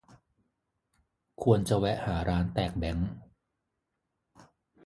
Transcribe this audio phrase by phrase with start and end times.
[1.43, 3.09] ควรจะแวะหาร้านแตกแบงค์